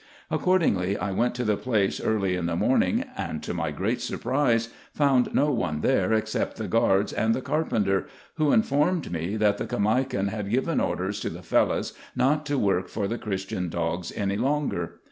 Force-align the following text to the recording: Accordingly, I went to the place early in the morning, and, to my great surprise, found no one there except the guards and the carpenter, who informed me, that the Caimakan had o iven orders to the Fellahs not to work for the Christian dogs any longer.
Accordingly, 0.31 0.97
I 0.97 1.11
went 1.11 1.35
to 1.35 1.43
the 1.43 1.55
place 1.55 2.01
early 2.01 2.35
in 2.35 2.47
the 2.47 2.55
morning, 2.55 3.05
and, 3.15 3.43
to 3.43 3.53
my 3.53 3.69
great 3.69 4.01
surprise, 4.01 4.69
found 4.95 5.31
no 5.35 5.51
one 5.51 5.81
there 5.81 6.11
except 6.11 6.57
the 6.57 6.67
guards 6.67 7.13
and 7.13 7.35
the 7.35 7.39
carpenter, 7.41 8.07
who 8.37 8.51
informed 8.51 9.11
me, 9.11 9.35
that 9.37 9.59
the 9.59 9.67
Caimakan 9.67 10.29
had 10.29 10.47
o 10.47 10.57
iven 10.57 10.79
orders 10.79 11.19
to 11.19 11.29
the 11.29 11.43
Fellahs 11.43 11.93
not 12.15 12.47
to 12.47 12.57
work 12.57 12.87
for 12.87 13.07
the 13.07 13.19
Christian 13.19 13.69
dogs 13.69 14.11
any 14.15 14.37
longer. 14.37 14.95